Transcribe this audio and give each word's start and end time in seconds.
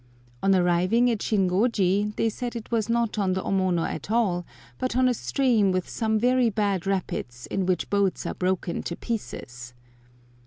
On 0.41 0.55
arriving 0.55 1.11
at 1.11 1.19
Shingoji 1.19 2.15
they 2.15 2.27
said 2.27 2.55
it 2.55 2.71
was 2.71 2.89
not 2.89 3.19
on 3.19 3.33
the 3.33 3.43
Omono 3.43 3.87
at 3.87 4.09
all, 4.09 4.47
but 4.79 4.95
on 4.95 5.07
a 5.07 5.13
stream 5.13 5.71
with 5.71 5.87
some 5.87 6.17
very 6.17 6.49
bad 6.49 6.87
rapids, 6.87 7.45
in 7.51 7.67
which 7.67 7.87
boats 7.91 8.25
are 8.25 8.33
broken 8.33 8.81
to 8.81 8.95
pieces. 8.95 9.75